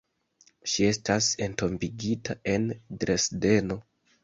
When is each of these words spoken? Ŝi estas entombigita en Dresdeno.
Ŝi 0.71 0.87
estas 0.91 1.27
entombigita 1.49 2.39
en 2.55 2.67
Dresdeno. 3.05 3.81